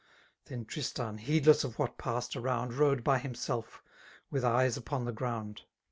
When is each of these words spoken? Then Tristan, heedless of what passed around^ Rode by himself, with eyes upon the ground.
Then 0.45 0.65
Tristan, 0.65 1.19
heedless 1.19 1.63
of 1.63 1.77
what 1.77 1.99
passed 1.99 2.31
around^ 2.33 2.75
Rode 2.75 3.03
by 3.03 3.19
himself, 3.19 3.83
with 4.31 4.43
eyes 4.43 4.75
upon 4.75 5.05
the 5.05 5.11
ground. 5.11 5.61